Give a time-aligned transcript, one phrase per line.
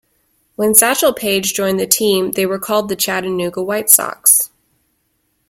[0.55, 4.49] When Satchel Paige joined the team they were called the Chattanooga White Sox.